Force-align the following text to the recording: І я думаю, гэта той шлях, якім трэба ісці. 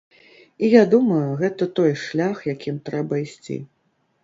І 0.67 0.69
я 0.75 0.79
думаю, 0.93 1.27
гэта 1.43 1.63
той 1.81 1.93
шлях, 2.05 2.37
якім 2.55 2.83
трэба 2.91 3.23
ісці. 3.25 3.63